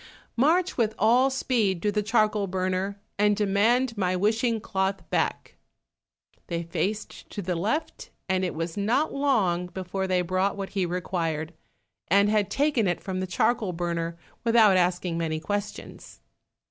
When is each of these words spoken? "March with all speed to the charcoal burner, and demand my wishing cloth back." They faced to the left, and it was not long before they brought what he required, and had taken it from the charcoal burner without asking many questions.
"March 0.35 0.77
with 0.77 0.95
all 0.97 1.29
speed 1.29 1.79
to 1.83 1.91
the 1.91 2.01
charcoal 2.01 2.47
burner, 2.47 2.99
and 3.19 3.37
demand 3.37 3.95
my 3.95 4.15
wishing 4.15 4.59
cloth 4.59 5.07
back." 5.11 5.57
They 6.47 6.63
faced 6.63 7.29
to 7.29 7.39
the 7.43 7.55
left, 7.55 8.09
and 8.27 8.43
it 8.43 8.55
was 8.55 8.75
not 8.75 9.13
long 9.13 9.67
before 9.67 10.07
they 10.07 10.23
brought 10.23 10.57
what 10.57 10.69
he 10.69 10.87
required, 10.87 11.53
and 12.07 12.29
had 12.29 12.49
taken 12.49 12.87
it 12.87 12.99
from 12.99 13.19
the 13.19 13.27
charcoal 13.27 13.73
burner 13.73 14.17
without 14.43 14.75
asking 14.75 15.19
many 15.19 15.39
questions. 15.39 16.19